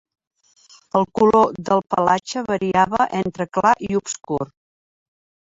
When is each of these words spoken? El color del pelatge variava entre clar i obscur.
El 0.99 1.03
color 1.19 1.51
del 1.69 1.83
pelatge 1.95 2.43
variava 2.49 3.09
entre 3.21 3.49
clar 3.59 3.75
i 3.91 3.93
obscur. 4.01 4.41